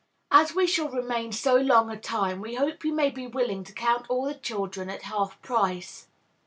[0.31, 3.71] As we shall remain so long a time, we hope you may be willing to
[3.71, 6.07] count all the children at half price.